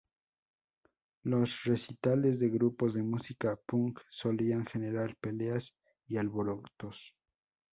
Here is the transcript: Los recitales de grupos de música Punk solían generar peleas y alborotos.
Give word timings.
Los 1.21 1.63
recitales 1.63 2.39
de 2.39 2.49
grupos 2.49 2.95
de 2.95 3.03
música 3.03 3.55
Punk 3.67 3.99
solían 4.09 4.65
generar 4.65 5.15
peleas 5.17 5.75
y 6.07 6.17
alborotos. 6.17 7.15